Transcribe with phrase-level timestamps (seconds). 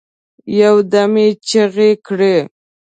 [0.61, 2.35] یو دم یې چیغي کړې